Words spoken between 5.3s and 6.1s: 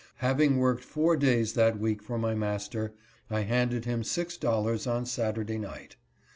GOOD BYE, JlASTER. 241 day night.